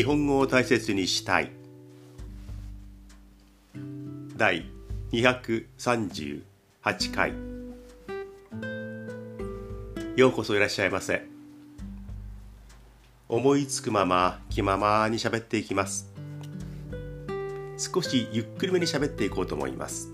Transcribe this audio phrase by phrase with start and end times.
[0.00, 1.50] 日本語を大切にしたい。
[4.34, 4.64] 第
[5.12, 6.42] 238
[7.12, 7.34] 回。
[10.16, 11.26] ようこそいらっしゃいませ。
[13.28, 16.10] 思いつくまま気ままに喋っていきます。
[17.76, 20.08] 少しゆっくりめに喋っていこうと思います。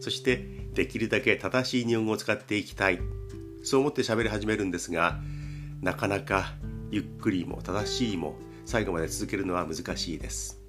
[0.00, 0.44] そして
[0.74, 2.98] できるだけ正しい日本語を使っていきたい。
[3.62, 5.20] そう思って喋り始めるんですが
[5.80, 6.54] なかなか
[6.90, 8.34] ゆっくりも正しいも
[8.70, 10.60] 最後まで続けるのは難しいです。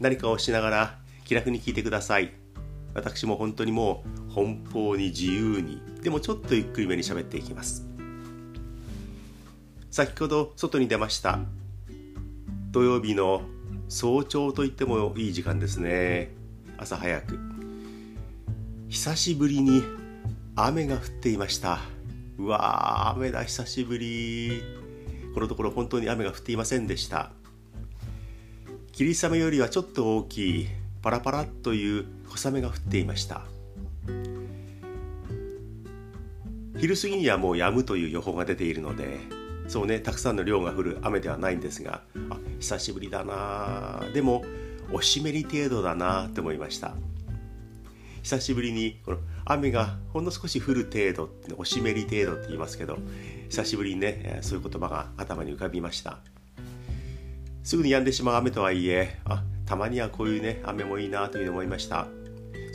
[0.00, 2.32] 何かをしながら気楽に聞いてください。
[2.94, 7.86] 私も本当にもう奔放に自由にでもちょっとゆっくりめに喋っていきます。
[9.90, 11.40] 先ほど外に出ました。
[12.70, 13.42] 土曜日の
[13.90, 16.30] 早朝と言ってもいい時間ですね。
[16.78, 17.38] 朝早く。
[18.88, 19.82] 久しぶりに
[20.54, 21.80] 雨が降っていました。
[22.38, 24.75] うわー雨だ久しぶり。
[25.36, 27.30] このところ本当に雨が降っていませんでした。
[28.92, 30.68] 霧雨よりはちょっと大きい
[31.02, 33.42] パラパラという小雨が降っていました。
[36.78, 39.18] 昼過ぎにはもう止むという予報が出ているので
[39.68, 42.00] そうねたくさんの量が降る雨ではないんですが
[42.30, 44.00] あ久しぶりだな。
[44.14, 44.42] でも
[44.90, 46.94] お湿り程度だなと思いました。
[48.22, 52.98] 久しぶりにこの雨がほんの少し降る程度お湿り程度って言いますけど
[53.48, 56.18] 久しぶりにねそういう言葉が頭に浮かびました。
[57.62, 62.06] すぐに止んでしまう雨とはいえあたまにはこういうね雨もいいなというふうに思いました。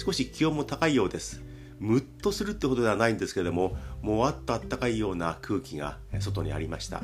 [0.04, 1.42] 少し気温も高いようです。
[1.80, 7.02] ムッとするってほどではないんですけれどももわっとあったかいような空気が外にありました。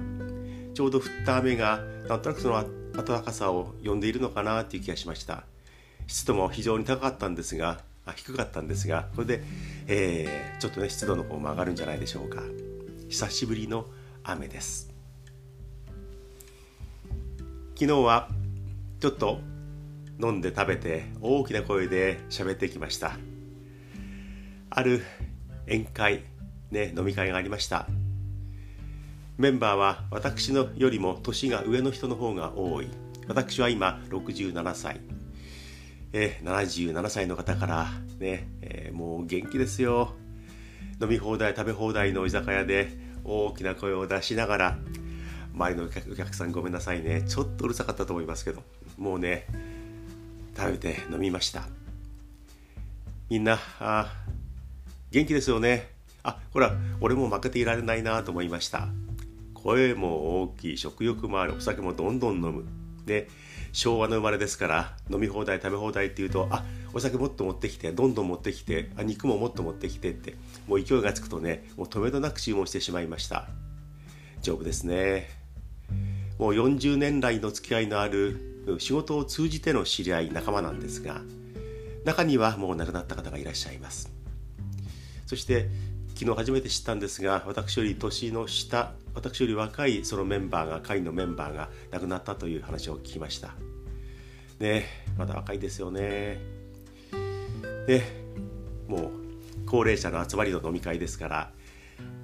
[0.73, 5.43] ちょうど降った雨がなんとなくその暖かさを呼んでいるのかなという気がしました。
[6.07, 7.81] 湿度も非常に高かったんですが
[8.13, 9.43] 低かったんですがこれで、
[9.87, 12.41] えー、ちょっとね湿度の方も上がるんじゃないでしょうか。
[13.09, 13.85] 久しぶりの
[14.23, 14.93] 雨です。
[17.75, 18.29] 昨日は
[18.99, 19.39] ちょっと
[20.19, 23.17] 飲んで食べて大きな声で喋ってきました。
[24.69, 25.03] ある
[25.67, 26.23] 宴会
[26.71, 27.87] ね飲み会がありました。
[29.37, 32.89] メンバーは私のよりも年が上の人の方が多い。
[33.27, 34.99] 私は今67歳。
[36.13, 37.87] えー、77歳の方から
[38.19, 40.13] ね、えー、もう元気ですよ。
[41.01, 42.89] 飲み放題食べ放題の居酒屋で
[43.23, 44.77] 大きな声を出しながら
[45.53, 47.23] 周りのお客さんごめんなさいね。
[47.27, 48.63] ちょっとうるさかったと思いますけど
[48.97, 49.45] もうね
[50.55, 51.67] 食べて飲みました。
[53.29, 54.13] みんなあ
[55.11, 55.89] 元気ですよね。
[56.23, 58.87] あほら俺も負けていられないなと思いました。
[59.53, 62.65] 声も大きい食欲もあるお酒もどんどん飲む。
[63.05, 63.27] で
[63.71, 66.63] 昭和の生まれですから飲み放題食べ放題っていうとあ
[66.93, 70.35] お酒もっと持ってきてどんどん持ってきてあ肉ももっと持ってきてって
[70.67, 73.47] もう勢いがつくとねもう止めどなく注文してしまいました。
[74.41, 75.29] 丈夫ですね。
[76.39, 81.21] もう40年来の付き合いのある仕事を通じての知り合い仲間なんですが
[82.05, 84.11] 中にはもう亡くなった方がいらっしゃいます。
[85.25, 85.69] そして
[86.17, 93.53] 昨日初めて知ったんですが私より年の下私より若いそのメンバーが会のメンバーが亡くなったという話を聞きました
[94.57, 96.39] ねまだ若いですよね
[97.87, 98.01] ね
[98.87, 99.11] もう
[99.67, 101.51] 高齢者の集まりの飲み会ですから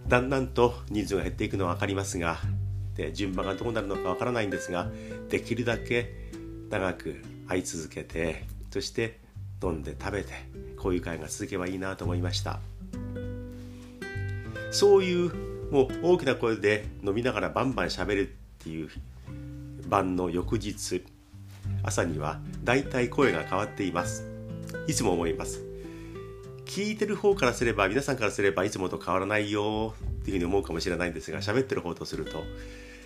[0.08, 2.40] だんだんと人数が減っていくのは分かりますが
[2.96, 4.90] で順番がどうなるのか分からないんですが
[5.30, 6.32] できるだけ
[6.72, 9.20] 長く会い続けてそして
[9.62, 10.34] 飲んで食べて
[10.80, 12.73] こういう会が続けばいいなと思いました。
[14.74, 15.32] そういう
[15.72, 18.90] もう大きな声で飲みながらバンバンしゃべるっていう
[19.88, 21.04] 晩の翌日
[21.84, 24.28] 朝にはだいたい声が変わっています。
[24.88, 25.64] いつも思います。
[26.66, 32.44] 聞いてる方からすれば皆さんからすればいつもと変わらないよっていうふうに思うかもしれないんですが喋ってる方とすると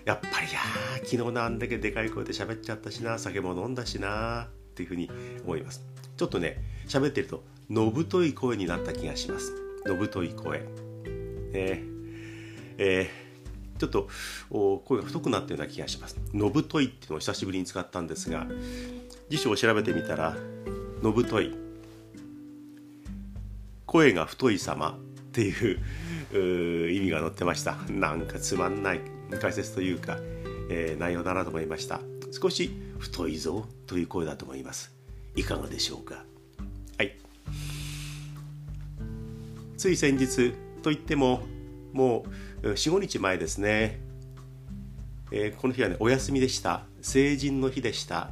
[0.05, 0.59] やっぱりや
[1.03, 5.09] 昨日なんだけでかい声で喋っちゃったしな酒も飲んだしなっていうふうに
[5.43, 5.83] 思います。
[6.15, 9.53] ちょっとね喋ってるとのぶとい声になった気がします。
[9.85, 10.86] のぶとい声。
[11.51, 11.83] ね。
[12.79, 14.07] えー、ちょっと
[14.85, 16.17] 声が太くなったような気がします。
[16.33, 18.47] のぶといっていうのを久しぶりに使ったんですが
[19.29, 20.35] 辞書を調べてみたら
[21.01, 21.55] のぶとい。
[23.85, 24.99] 声が太い様っ
[25.31, 27.75] ていう意味が載ってました。
[27.89, 29.01] なんかつまんない
[29.39, 30.17] 解説というか、
[30.69, 32.01] えー、内容だなと思いました。
[32.31, 34.93] 少し太いぞという声だと思います。
[35.35, 36.25] いかがでしょうか。
[36.97, 37.15] はい。
[39.77, 40.53] つい先日
[40.87, 41.41] といっても
[41.91, 42.23] も
[42.63, 43.99] う45日前ですね、
[45.33, 46.83] えー、この日はねお休みでした。
[47.01, 48.29] 成人の日でした。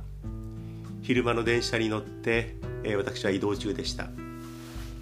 [1.02, 2.56] 昼間の電車に乗って、
[2.86, 4.08] えー、私は移動中でした。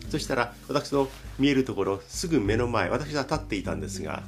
[0.09, 1.07] そしたら私の
[1.37, 4.23] 見えるところすぐ目の前私は立っていたんですが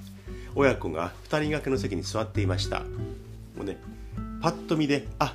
[0.54, 2.82] 親子が2人掛けの席に座っていました。
[2.82, 2.86] も
[3.62, 3.80] うね
[4.40, 5.34] パッと見であ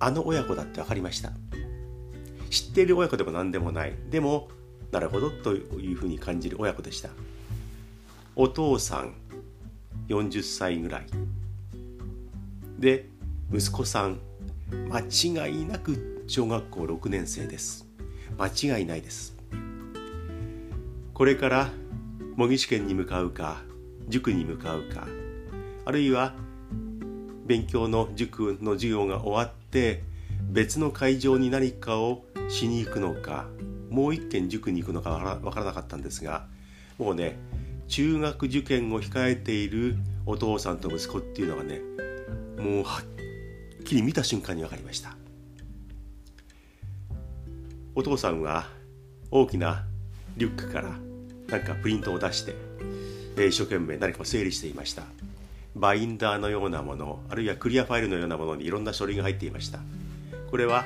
[0.00, 1.32] あの親子だって分かりました。
[2.50, 3.94] 知っている親子でも何でもない。
[4.10, 4.50] でも
[4.92, 7.10] なるほどというふうに感じる親子でした。
[8.36, 9.14] お父さん
[10.08, 11.06] 40歳ぐらい。
[12.78, 13.06] で
[13.52, 14.18] 息子さん
[14.88, 17.86] 間違いなく小学校6年生です。
[18.38, 19.34] 間違いないです。
[21.14, 21.68] これから
[22.36, 23.62] 模擬試験に向かうか
[24.08, 25.06] 塾に向かうか
[25.84, 26.34] あるいは
[27.44, 30.02] 勉強の塾の授業が終わって
[30.50, 33.46] 別の会場に何かをしに行くのか
[33.90, 36.46] もう一軒塾に行くのかわからなかったんですが
[36.96, 37.36] もうね
[37.88, 41.80] 中学受験を控えているお父さんと息子っていうのがね
[42.58, 45.16] もうはっきり見た瞬間に分かりました。
[47.94, 48.68] お父さんは
[49.32, 49.84] 大きな
[50.36, 50.90] リュックから
[51.48, 52.54] なんかプリントを出して
[53.36, 55.02] 一生懸命何かを整理していました。
[55.74, 59.80] バインダーのようなものあるいはクリアファイルのようなものにいろんな書類が入っていました。
[60.50, 60.84] これは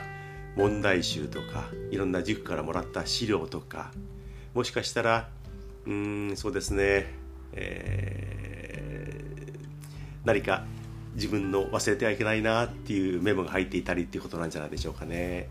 [0.56, 3.90] 問題集とかいろんな塾からもらった資料とか
[4.54, 5.28] もしかしたら
[5.86, 7.12] うんそうですね、
[7.52, 9.58] えー、
[10.24, 10.64] 何か
[11.14, 15.48] 自分の忘れてはいけないなっていうメモが入っていたりっていうことなんじゃないでしょうかね。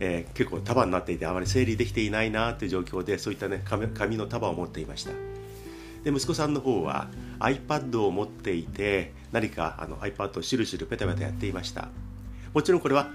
[0.00, 5.12] えー、結構束になっていてあまり整理できていないなという状況でそういったね紙の束を持っていました
[6.02, 7.08] で息子さんの方は
[7.38, 11.88] iPad を持っていて何かあの iPad をシュルシュルペタペタやっていました
[12.52, 13.08] もちろんこれは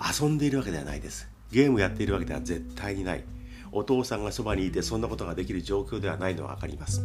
[0.00, 1.28] 遊んでいるわけではないです。
[1.50, 3.24] ゲームやっているわけでは絶対にない。
[3.72, 7.02] お父さんがそばにいてそんなことができる状況ではないのは分かります。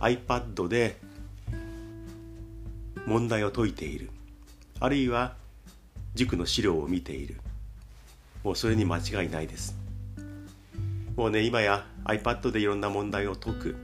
[0.00, 0.96] iPad で
[3.06, 4.10] 問題を解いている。
[4.80, 5.36] あるいは
[6.14, 7.36] 塾の資料を見ている。
[8.42, 9.76] もうそれに間違いないです。
[11.16, 13.76] もうね今や iPad でいろんな問題を解く。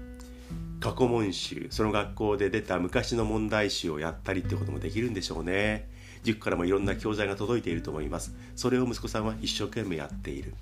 [0.80, 1.68] 過去問集。
[1.70, 5.88] その学校で出た昔の問題集をやったりってこともできるんでしょうね。
[6.22, 8.34] 塾からもいろんな教材が届いていると思います。
[8.56, 10.54] それを息子さんは一生懸命やっている。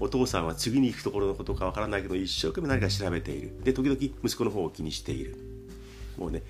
[0.00, 3.52] お父さんは次に行くところのことかわからないけど一生懸命何か調べている。
[3.64, 5.36] で時々息子の方を気にしている。
[6.16, 6.42] もうね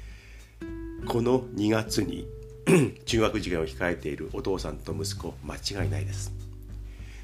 [1.06, 2.26] この2月に
[3.06, 6.32] 中学受験を控えているお父さんと息子間違いないです。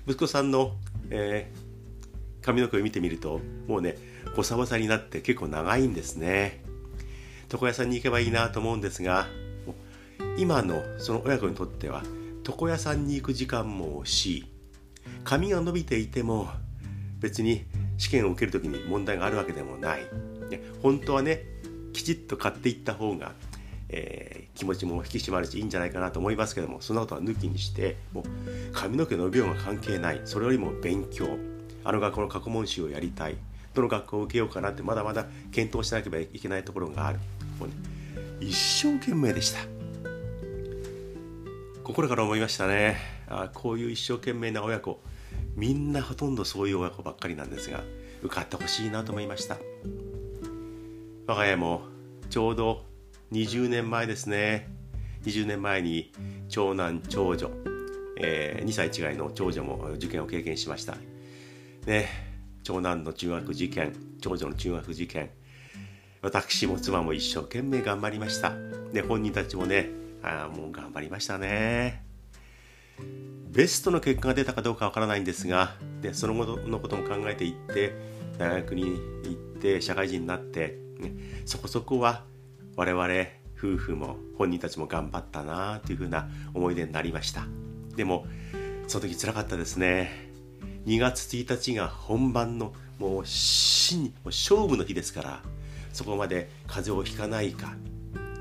[0.06, 0.72] 息子さんの、
[1.10, 3.96] えー、髪の毛を見てみるともうね
[4.36, 6.62] ボサボサになって結構長いんですね。
[7.52, 9.28] 床屋さんに行けばいいなと思うんですが
[10.36, 12.02] 今のその親子にとっては
[12.46, 14.44] 床屋さんに行く時間も惜しい
[15.22, 16.48] 髪が伸びていても
[17.20, 17.64] 別に
[17.96, 20.00] 試験を受ける時に問題があるわけでもない。
[20.82, 21.42] 本当はね
[21.92, 23.32] きちっと買っていった方が、
[23.88, 28.24] えー、気持ちも引き締まるしいいんじゃないかなと思いますけどもそんなことは抜きにしてもう
[28.72, 30.20] 髪の毛伸びようが関係ない。
[30.24, 31.38] それよりも勉強。
[31.84, 33.36] あの学校の過去問集をやりたい。
[33.72, 37.18] どの学校を受けようかなってまだまだ検討しなければいけないところがある。
[37.58, 37.74] もう、ね、
[38.40, 39.73] 一生懸命でした。
[41.84, 42.96] 心から思いましたね。
[43.28, 45.02] あこういう一生懸命な親子
[45.54, 47.82] みんなほとんどそういう親子ばっかりなんですが
[48.22, 49.58] 受かってほしいなと思いました。
[51.26, 51.82] 我が家も
[52.30, 52.86] ちょうど
[53.32, 54.70] 20年前ですね。
[55.26, 56.10] 20年前に
[56.48, 57.50] 長男長女、
[58.18, 60.96] えー、2歳違いの長女も受験を経験しました。
[61.84, 62.08] ね
[62.62, 65.28] 長男の中学受験長女の中学受験
[66.22, 68.54] 私も妻も一生懸命頑張りました。
[68.94, 72.04] で本人たちもねあもう頑張りましたね。
[73.50, 77.94] ベストの結果が出たかどうかわからないんですがでその後のことも考えていって
[78.38, 81.12] 大学に行って社会人になって、ね、
[81.44, 82.24] そこそこは
[82.76, 83.04] 我々
[83.56, 87.46] 夫婦も本人たちも頑張ったなというふうな思い出になりました。
[87.94, 88.26] でも
[88.88, 90.30] その時つらかったですね。
[90.86, 95.42] 2月1日が本番のもう死にもう勝負の日ですから
[95.92, 97.74] そこまで風邪をひかないか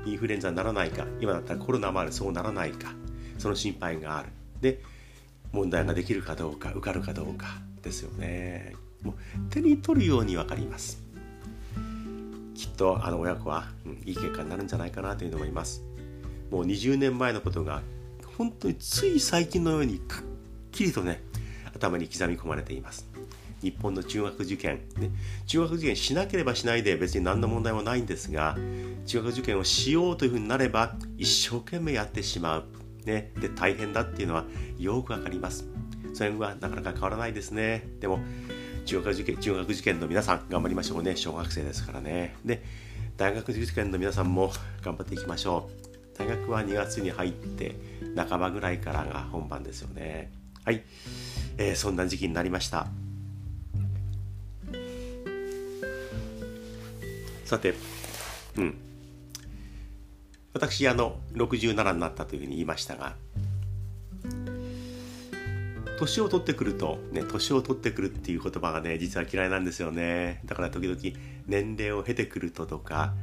[0.06, 2.92] インフルエンザにならないか今だったらコロナもあるそうならないか
[3.38, 4.28] その心配がある。
[4.60, 4.80] で
[5.52, 7.46] 問題ができるかどうか受かるかどうか
[7.82, 8.74] ですよね。
[9.02, 9.14] もう
[9.50, 11.02] 手に取るように分かります。
[12.54, 15.82] きっとあの親子は、うん、いい結果になるんじゃないかなというふうに思います。
[16.50, 17.82] もう20年前のことが
[18.36, 20.22] 本当につい最近のようにくっ
[20.72, 21.22] きりとね
[21.74, 23.13] 頭に刻み込まれています。
[23.64, 25.10] 日本の中学受験、ね、
[25.46, 28.56] 中学受験しなければしないで別に何の問題もないんですが
[29.06, 32.64] 中学受験をしようというふうになれば一生懸命やってしまう、
[33.06, 34.44] ね、で大変だっていうのは
[34.78, 35.66] よくわかります。
[36.12, 37.88] それはなかなか変わらないですね。
[38.00, 38.20] でも
[38.84, 41.16] 中学受験中学受験の皆さん頑張りましょうね。
[41.16, 42.36] 小学生ですからね。
[42.44, 42.62] で
[43.16, 44.52] 大学受験の皆さんも
[44.82, 46.18] 頑張っていきましょう。
[46.18, 47.74] 大学は2月に入って
[48.16, 50.30] 半ばぐらいからが本番ですよね。
[50.64, 50.82] はい、
[51.58, 52.86] えー、そんな時期になりました。
[57.44, 57.74] さて
[58.56, 58.74] うん。
[60.52, 63.16] 私あの67になったというふうに言いましたが
[65.98, 70.40] 年を取ってくるとね年を取ってくるっていう言葉がね実は嫌いなんですよね。
[70.44, 70.98] だから時々
[71.46, 73.14] 年齢を経てくるととか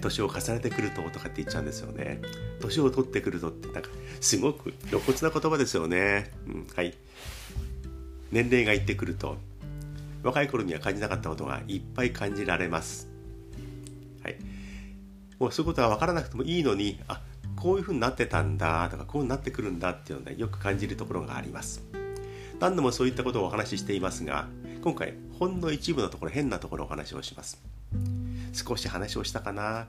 [0.00, 2.20] 年を重ねてくるととかって言っちゃうんですよね。
[2.60, 3.90] 年を取ってくるとってなんか
[4.20, 6.94] すごく露骨な言葉ですよね、うん、はい。
[8.30, 9.36] 年齢がいってくると
[10.22, 13.11] 若い頃には感じなかったことがいっぱい感じられます。
[15.42, 17.20] もうそういうことは分からなくてもいいのにあ
[17.56, 21.82] こういうふうになってたんだとかこうなってくるんだっていうのをねよく感じるところがあります。
[22.60, 24.46] 何度もそういったことをお話ししていますが
[24.84, 27.60] 今回ほんの一部のところ変なところをお話をします。
[28.52, 29.88] 少し話をしたかな。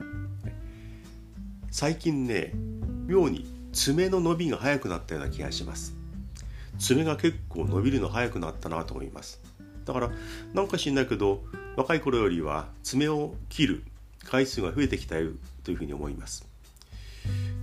[1.70, 2.52] 最近ね
[3.06, 5.94] 妙に爪の伸びが速くなったような気がします。
[6.80, 9.40] 爪が結構伸びるの速くなったなと思います。
[9.86, 10.10] だから
[10.56, 11.44] なんか知んないけど
[11.76, 13.84] 若い頃よりは爪を切る
[14.26, 15.16] 回数が増えてきた
[15.64, 16.48] というふうに思います。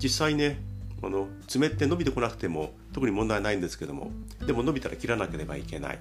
[0.03, 0.59] 実際ね
[1.03, 4.11] あの爪って伸びてこなくても特に問題ないんですけども
[4.47, 5.99] でも伸びたら切らなければいけない。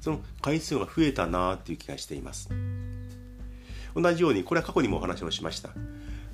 [0.00, 2.48] その回数が増えたなっていう気がしています。
[3.94, 5.70] 同じようにこれは過去にもお話をしました。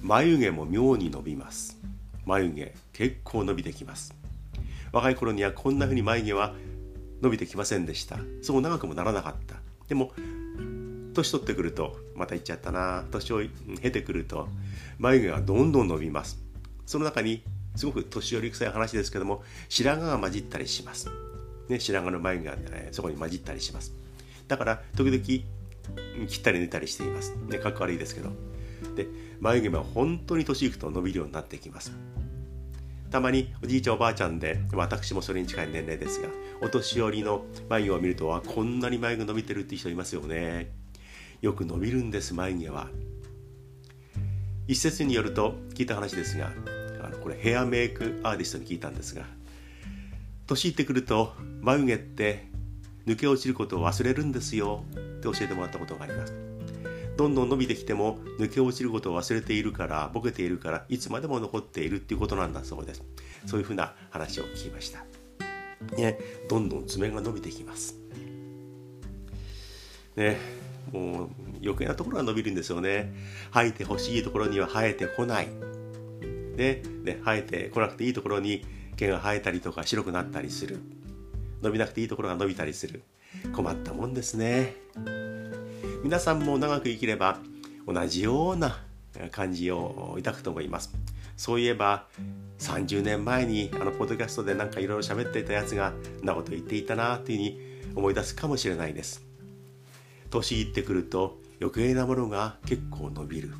[0.03, 1.79] 眉毛も妙に伸びます。
[2.27, 4.15] 眉毛結構伸びてきます。
[4.93, 6.55] 若い頃にはこんな風に眉毛は
[7.23, 8.19] 伸びてきませんでした。
[8.43, 9.57] そう長くもならなかった。
[9.89, 10.13] でも
[11.15, 13.41] 年取ってくるとまた言っちゃったな年を
[13.83, 14.49] 経てくると
[14.99, 16.39] 眉毛がどんどん伸びます。
[16.87, 17.43] その中に
[17.77, 21.09] すごく年寄り臭い話ですけども白髪が混じったりします、
[21.69, 23.93] ね、白髪の眉毛が、ね、そこに混じったりします。
[24.49, 25.45] だから時々切
[26.39, 27.35] ったり抜いたりしています。
[27.49, 28.31] ねかっこ悪いですけど。
[28.97, 29.09] で
[29.41, 31.93] 眉毛は本当に年いくと伸びるようになってきます。
[33.11, 36.29] たまにおじいちゃんおばあちゃんで私もそれに近い年齢ですが
[36.61, 40.84] お年寄りの眉毛を見るとはこんなに眉毛伸びてるって人いますよね。
[41.45, 42.89] よく伸びるんです眉毛は。
[44.67, 46.51] 一説によると聞いた話ですが
[47.03, 49.27] あのこれヘアメイクアーティストに聞いたんですが
[50.47, 52.49] 年いってくると眉毛って
[53.07, 56.33] 抜け落ちることを忘れるんですよって教えてもらったことがあります。
[57.19, 63.03] どんどん伸びてきても抜け落ちることを忘れているからボケているからいつまでも残っているっていうことなんだそうです。
[63.45, 65.05] そういうふうな話を聞きました。
[65.95, 67.97] ねどんどん爪が伸びてきます。
[70.17, 71.29] ねもう
[71.63, 73.13] 余計なところが伸びるんですよね。
[73.53, 75.49] 生えてほしいところには生えてこない。
[76.57, 76.83] ね。
[77.03, 78.65] ね生えてこなくていいところに
[78.97, 80.79] 毛が生えたりとか白くなったりする。
[81.63, 83.03] 伸びなくていいところが伸びたりする。
[83.55, 84.77] 困ったもんですね。
[86.03, 87.39] 皆さんも長く生きれば
[87.87, 88.83] 同じような
[89.31, 90.95] 感じを抱くと思います。
[91.37, 92.07] そういえば
[92.59, 97.61] 30年前にあのポッドキャストでなんかいろいろ喋っていたやつがなこと言っていたなというふうに
[97.97, 99.25] 思い出すかもしれないです。
[100.35, 103.55] 年いってくると余計なものが結構伸びる。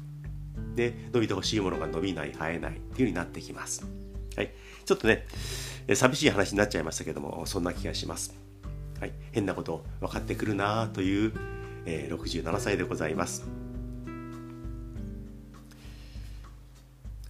[0.75, 3.87] で伸びてほしいものが伸びない生えないっていうようになってきます。
[4.37, 4.53] はい。
[4.85, 5.27] ちょっとね
[5.95, 8.35] 寂しい話になっちゃいましたけどもそんな気がします。
[9.01, 9.13] はい。
[9.33, 11.33] 変なこと分かってくるなという、
[11.87, 13.45] えー、67歳でございます。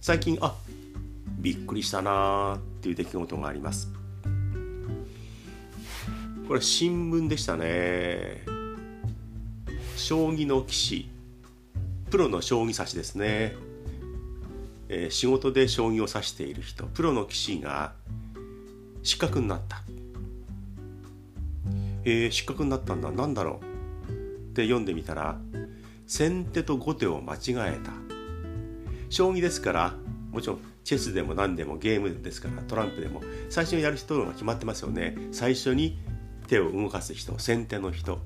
[0.01, 0.55] 最近あ
[1.39, 3.91] びっくりしたなっていう出来事があります。
[6.47, 8.54] これ新聞でしたね。
[9.97, 11.09] 将棋の棋士。
[12.11, 13.55] プロの将棋指しですね、
[14.89, 16.85] えー、仕事で将棋を指している人。
[16.85, 17.93] プロの棋士が
[19.03, 19.81] 失格になった。
[22.03, 23.11] えー、失格になったんだ。
[23.11, 24.11] 何だろう。
[24.51, 25.37] って読んでみたら
[26.07, 27.91] 先手と後手を間違えた。
[29.09, 29.93] 将棋ですから
[30.31, 35.17] もちろんチェスでも何でもゲームですからトランプでも最初にやる人が決まってますよね。
[35.31, 35.97] 最初に
[36.47, 38.19] 手を動かす人先手の人。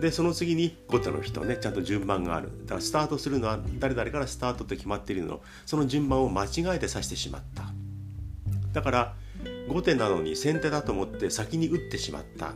[0.00, 2.50] でその次に後手の人ねちゃんと順番がある。
[2.64, 7.64] だからスタートするのは誰々からスタートって決まっているのその順番を間違えて指してしまった。
[8.72, 9.14] だから
[9.68, 12.52] 後手なのに先手だと思って先に打ってしまった。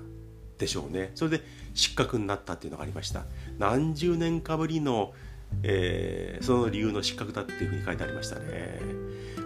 [0.59, 1.13] でしょうね。
[1.15, 3.25] それで失格になったっていうのがありました。
[3.59, 5.15] 何十年かぶりの、
[5.63, 8.79] えー、その理由の失格だっていうふうに書いてありましたね。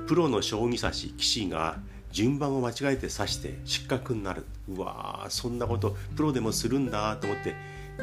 [0.09, 1.79] プロの将棋指し棋士が
[2.11, 4.45] 順番を間違えて指して失格になる。
[4.69, 7.55] うわーそんなことプロでもするんだと思って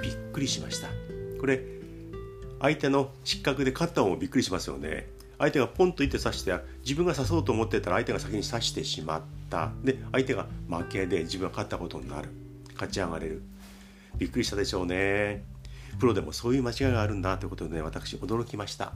[0.02, 0.88] びっくりしました。
[1.40, 1.62] これ
[2.60, 5.10] 相手の失格で勝った方もびっくりしますよね。
[5.40, 9.72] 相手がポンと言って指して自分が指そうと思ってたら相手が先に指してしまった。
[9.84, 12.30] で相手が負けで自分が勝ったことになる。
[12.74, 13.42] 勝ち上がれる。
[14.18, 15.44] びっくりしたでしょうね。
[16.00, 18.94] プロでもそういう間違いがあるんだということで、ね、私驚きました。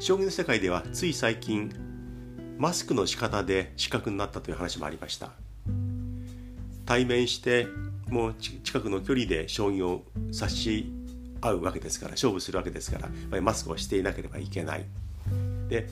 [0.00, 1.72] 将棋の世界ではつい最近
[2.58, 5.30] マスクの仕方で失格になったという話もありました。
[6.84, 7.66] 対面して
[8.08, 10.92] もう近くの距離で将棋を指し
[11.40, 14.84] 会うわけですから勝負するわけですからやっぱりマスクをしていなければいけない。
[15.68, 15.88] で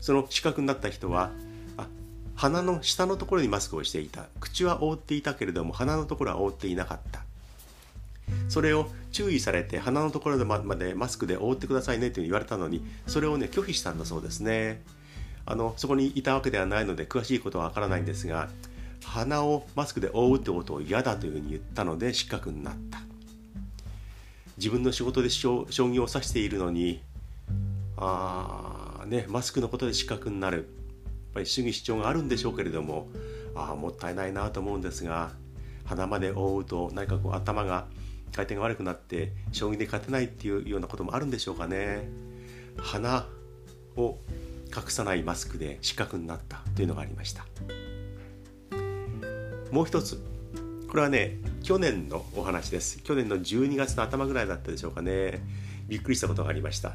[0.00, 1.30] その視覚になった人は
[1.76, 1.86] あ
[2.34, 4.26] 鼻の下のところにマスクをしていた。
[4.40, 7.22] 口は覆っていたけれども鼻のところは覆っていなかった。
[8.48, 14.82] それを注意されて鼻のところまでマスクで覆ってくださいねと言われたのにそれをね拒否したんだそうですね。
[15.46, 18.48] あのそこにいたわけではないので詳しいことはわからないんですが
[19.06, 23.00] 鼻をマスクで覆うってことを嫌だというふうに言ったので失格になった。
[24.58, 27.02] 自分の仕事で将棋を指しているのに
[27.96, 30.56] あーねマスクのことで失格になる。
[30.56, 30.64] やっ
[31.34, 33.08] ぱり主義主張があるんでしょうけれども
[33.54, 35.32] あもったいないなと思うんですが
[35.84, 37.86] 鼻まで覆うと何かこう頭が
[38.34, 42.08] 回転が悪くなって将棋で勝てないっていうようなこともあるんでしょうかね。
[42.78, 43.26] 鼻
[43.96, 44.18] を
[44.74, 47.46] 隠さないマスクで失格になったというのがありました。
[49.70, 50.22] もう一つ。
[50.88, 53.02] これはね去年のお話です。
[53.02, 55.42] 去年の12月の頭ぐらいだったでしょうかね。
[55.88, 56.94] びっくりしたことがありました。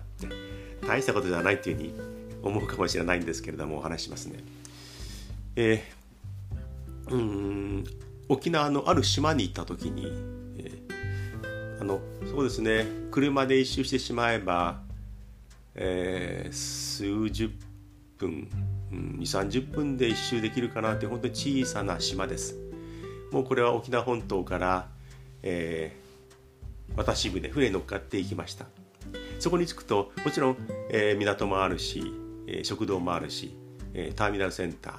[0.87, 1.93] 大したことじゃないっていうふうに
[2.43, 4.39] 思うかもしれないんですけれどもお話しますね。
[5.55, 7.83] えー、うん
[8.29, 10.07] 沖縄のある島に行った時に、
[10.57, 11.99] えー、あの
[12.29, 14.81] そうですね車で一周してしまえば、
[15.75, 17.70] えー、数十分、
[18.25, 18.49] うん、
[18.91, 22.57] 2 3 0分で一周できるかなって本当に小さな島です。
[23.31, 24.87] もうこれは沖縄本島から、
[25.43, 28.65] えー、渡し船船乗っかっていきました。
[29.39, 30.57] そこに着くともちろん、
[30.89, 32.13] えー、港もあるし、
[32.47, 33.55] えー、食堂もあるし、
[33.93, 34.93] えー、ターミナルセンター、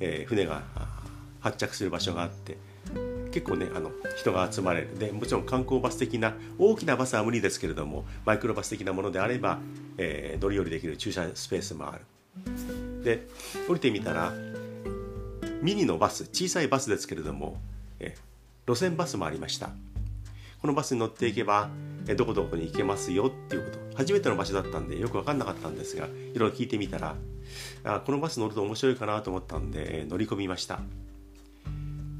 [0.00, 0.62] えー、船が
[1.40, 2.58] 発着する場所があって
[3.32, 4.98] 結構ねあの人が集まれる。
[4.98, 9.58] でもちろん観光バス的な大きなバスは無理ですけれどもマイクロバス的なものであれば、
[9.98, 12.02] えー、乗り降りできる駐車スペースもある。
[13.02, 13.26] で
[13.68, 14.32] 降りてみたら
[15.62, 17.60] ミニのバス小さいバスですけれども
[18.00, 18.16] え
[18.66, 19.70] 路線バスもありました。
[20.60, 21.70] このバスに乗っていけば
[22.08, 23.96] えどこどこに行けますよっていうこと。
[23.96, 27.14] 初めての場所だったんでよく分かんなかったんですがいろいろ聞いてみたら
[27.84, 30.80] あこのバス乗ると面白いかなと思ったんで、え乗り込みました。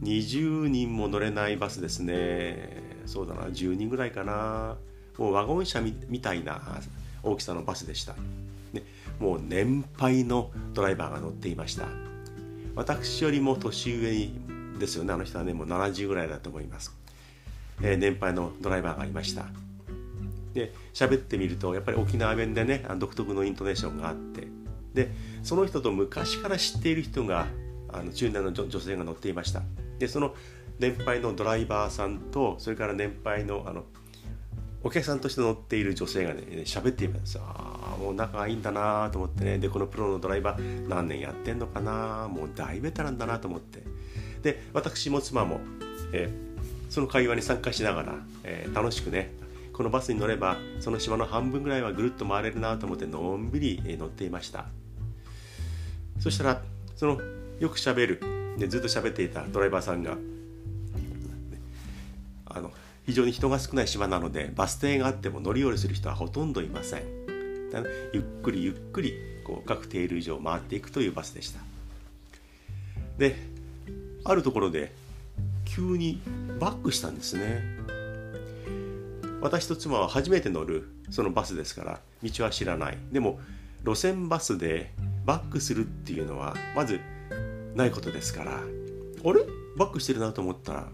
[0.02, 2.82] 20人も乗れないバスですね。
[3.06, 4.76] そうだな10人ぐらいかな。
[5.18, 6.60] もうワゴン車みたいな
[7.22, 8.14] 大きさのバスでした、
[9.18, 11.86] もう年配のドライバーが乗っていました。
[12.74, 14.28] 私よりも年上
[14.78, 15.12] ですよね。
[15.12, 16.94] あの人はねもう70ぐらいだと思います、
[17.80, 19.46] えー、年配のドライバーがいました。
[20.52, 24.46] で喋ってみるとやっぱり沖縄弁でね独特のイントネーションがあって。
[24.94, 25.10] で
[25.42, 27.46] その人と昔から知っている人が
[27.92, 29.62] あの中年の女性が乗っていました。
[29.98, 30.34] でその
[30.78, 33.84] 年配のドライバーさんとそれから年配のあの
[34.86, 39.58] お客さんとして乗っている女性がね喋っていますああもう仲がいいんだなと思ってね。
[39.58, 42.28] でこのプロのドライバー何年やってんのかな？
[42.28, 43.82] もう大ベテランだなと思って。
[44.42, 45.58] で私も妻も、
[46.12, 46.30] え、
[46.88, 49.32] その会話に参加しながら、えー、楽しくね
[49.72, 54.66] このバスに乗ればその島の半分ぐらいはぐるっと回れるなと思ってのんびり乗っていました。
[56.20, 56.62] そしたら
[56.94, 57.18] その
[57.58, 58.20] よくしゃべる。
[58.56, 60.16] でずっと喋っていたドライバーさんが
[62.46, 62.70] あの
[63.06, 67.02] 非常に人が少ない島なのでバス停があっても乗り降りする人はほとんどいません。
[68.12, 69.14] ゆっくりゆっくり
[69.44, 71.60] こう各テール以上回っていくというバスでした。
[73.18, 73.36] で
[74.24, 74.92] あるところで
[75.64, 76.20] 急に
[76.58, 77.62] バックしたんですね。
[79.40, 82.98] 私と妻は初めて乗るそのバスですから道は知らない。
[83.12, 83.38] でも
[83.84, 84.92] 路線バスで
[85.24, 86.98] バックするっていうのはまず
[87.74, 88.52] ないことですから。
[88.52, 88.58] あ
[89.32, 89.40] れ？
[89.76, 90.88] バックしてるなと思ったら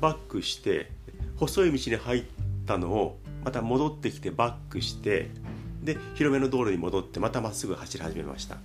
[0.00, 0.90] バックして
[1.36, 2.24] 細い道に入っ
[2.66, 5.30] たのをまた戻ってきてバックして
[5.82, 8.56] で広めの道路に戻ってまたまっすぐ走り始めました。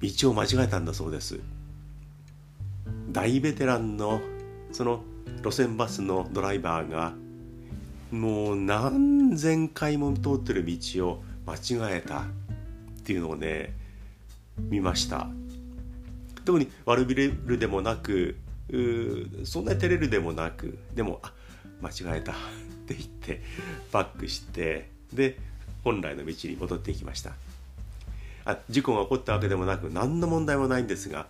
[0.00, 1.40] 道を間違えたんだそうです。
[3.10, 4.20] 大ベテランの
[4.70, 5.02] その
[5.42, 7.14] 路線バスのドライバーが
[8.10, 12.24] もう何千回も通ってる道を間違えたっ
[13.04, 13.74] ていうのをね
[14.58, 15.28] 見ました。
[16.48, 18.38] 特に悪びれるでもなく
[19.44, 21.34] そんなに照れるでもなくでもあ
[21.82, 22.34] 間違えた っ
[22.86, 23.42] て言って
[23.92, 25.38] バックしてで
[25.84, 27.34] 本来の道に戻っていきました。
[28.46, 31.26] あ事故が起こったわけでもなく何の問題もないんですが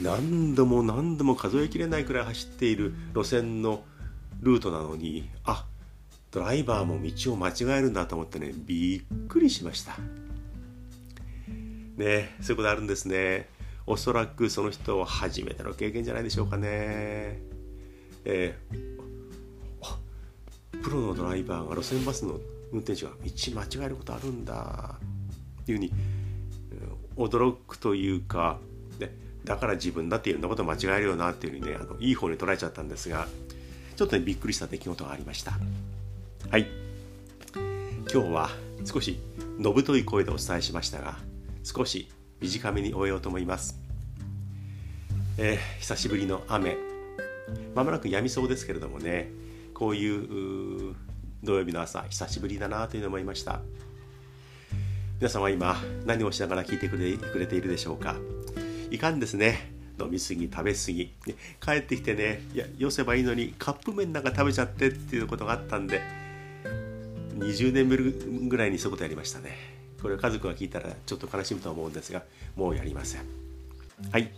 [0.00, 3.82] 何度も何度も数えきれないくらい走っている路線の
[4.40, 5.66] ルートなのにあ
[6.30, 9.96] ドライバーも道を間違えるんだと思ってねびっくりしました。
[11.96, 13.48] ねそういうことあるんですね。
[13.90, 17.40] おそらくその人は初めての経験じゃないでしょうかね。
[18.24, 18.78] えー、
[20.80, 22.38] プロのドライバーが路線バスの
[22.70, 23.16] 運転手が道
[23.52, 24.94] 間違えることあるんだ
[25.62, 25.92] っていうふうに
[27.16, 28.60] 驚くというか
[29.00, 29.10] ね
[29.44, 33.26] だから自分だっていろんなこと間違えるよなっていうふうにねあのいい方に捉えちゃったんですが
[33.96, 35.58] ちょっとねびっくりした出来事がありました。
[36.48, 36.68] はい。
[38.12, 38.50] 今日は
[38.84, 39.18] 少し
[39.58, 41.16] のぶとい声でお伝えしましたが
[41.64, 42.08] 少し
[42.40, 43.78] 短めに終えようと思います、
[45.36, 46.76] えー、久しぶりの雨。
[47.74, 49.30] まもなく止みそうですけれどもね。
[49.74, 50.94] こういう
[51.42, 53.60] 土曜日の朝久しぶりだなというのを思いました。
[55.18, 55.76] 皆さんは今
[56.06, 58.16] 何をしながら聞いてくれくれているでしょうか。
[58.90, 59.72] いかんですね。
[59.98, 61.12] 飲みすぎ食べすぎ。
[61.60, 66.02] 帰ってきてねいやよせばいいのにカップ麺なんか食べちゃってっていうことがあったんで
[67.38, 69.79] 20年ぶりぐらいにそういうことやりましたね。
[70.00, 72.22] これ家族が聞いたらちょっと悲しむと思うんですが
[72.56, 73.22] もうやりません。
[74.10, 74.30] はい。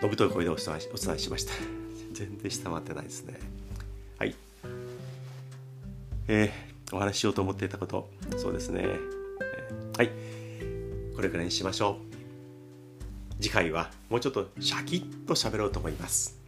[0.00, 1.52] のぶとい声でお伝えお伝えしました。
[2.14, 3.38] 全然下回ってないですね。
[4.18, 4.34] はい。
[6.28, 10.10] えー、お話ししようと思っていたことそうですね、えー、はい。
[11.14, 11.98] これくらいにしましょ
[13.38, 13.42] う。
[13.42, 16.38] 次回はもうちょっとシャキッと喋ろうと思います。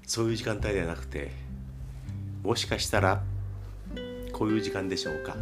[0.08, 1.32] そういう時間帯ではなくて
[2.42, 3.22] もしかしたら
[4.34, 5.36] こういう時間でしょうか。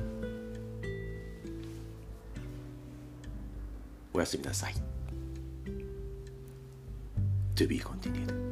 [4.13, 4.94] おやすみなさい。
[7.55, 8.44] To be continued